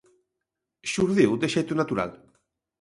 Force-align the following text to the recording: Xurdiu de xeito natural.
Xurdiu 0.91 1.31
de 1.41 1.47
xeito 1.53 1.73
natural. 1.81 2.11